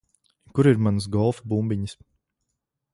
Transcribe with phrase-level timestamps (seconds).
[0.53, 1.97] Kur ir manas golfa bumbiņas?